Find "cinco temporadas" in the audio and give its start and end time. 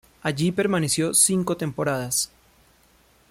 1.13-2.31